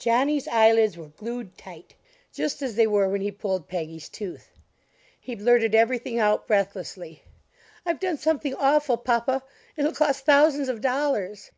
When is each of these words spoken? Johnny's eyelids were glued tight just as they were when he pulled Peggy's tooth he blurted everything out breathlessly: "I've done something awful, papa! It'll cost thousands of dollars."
Johnny's 0.00 0.48
eyelids 0.48 0.96
were 0.96 1.10
glued 1.10 1.56
tight 1.56 1.94
just 2.32 2.60
as 2.60 2.74
they 2.74 2.88
were 2.88 3.08
when 3.08 3.20
he 3.20 3.30
pulled 3.30 3.68
Peggy's 3.68 4.08
tooth 4.08 4.50
he 5.20 5.36
blurted 5.36 5.76
everything 5.76 6.18
out 6.18 6.48
breathlessly: 6.48 7.22
"I've 7.86 8.00
done 8.00 8.16
something 8.16 8.56
awful, 8.56 8.96
papa! 8.96 9.44
It'll 9.76 9.92
cost 9.94 10.24
thousands 10.26 10.68
of 10.68 10.80
dollars." 10.80 11.52